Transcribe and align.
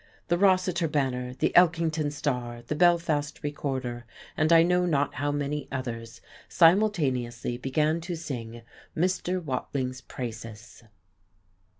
The 0.29 0.37
Rossiter 0.39 0.87
Banner, 0.87 1.35
the 1.35 1.53
Elkington 1.55 2.09
Star, 2.11 2.63
the 2.63 2.73
Belfast 2.73 3.39
Recorder, 3.43 4.07
and 4.35 4.51
I 4.51 4.63
know 4.63 4.87
not 4.87 5.13
how 5.13 5.31
many 5.31 5.67
others 5.71 6.21
simultaneously 6.49 7.57
began 7.59 8.01
to 8.01 8.15
sing 8.17 8.63
Mr. 8.97 9.39
Watling's 9.43 10.01
praises. 10.01 10.81